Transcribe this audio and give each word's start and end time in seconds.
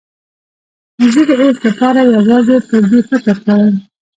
زه 1.13 1.21
د 1.29 1.31
اوس 1.41 1.57
لپاره 1.65 2.01
یوازې 2.15 2.57
پر 2.67 2.81
دې 2.91 2.99
فکر 3.09 3.35
کوم. 3.45 3.73